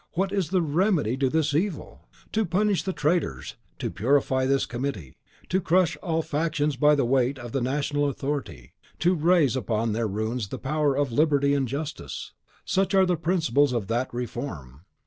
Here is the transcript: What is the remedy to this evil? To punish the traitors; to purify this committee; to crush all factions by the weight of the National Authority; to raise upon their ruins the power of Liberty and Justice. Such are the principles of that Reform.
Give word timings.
What 0.13 0.31
is 0.31 0.49
the 0.49 0.63
remedy 0.63 1.15
to 1.17 1.29
this 1.29 1.53
evil? 1.53 2.07
To 2.31 2.43
punish 2.43 2.81
the 2.81 2.91
traitors; 2.91 3.55
to 3.77 3.91
purify 3.91 4.47
this 4.47 4.65
committee; 4.65 5.15
to 5.49 5.61
crush 5.61 5.95
all 5.97 6.23
factions 6.23 6.75
by 6.75 6.95
the 6.95 7.05
weight 7.05 7.37
of 7.37 7.51
the 7.51 7.61
National 7.61 8.09
Authority; 8.09 8.73
to 8.97 9.13
raise 9.13 9.55
upon 9.55 9.91
their 9.91 10.07
ruins 10.07 10.47
the 10.47 10.57
power 10.57 10.97
of 10.97 11.11
Liberty 11.11 11.53
and 11.53 11.67
Justice. 11.67 12.33
Such 12.65 12.95
are 12.95 13.05
the 13.05 13.15
principles 13.15 13.73
of 13.73 13.85
that 13.89 14.11
Reform. 14.11 14.85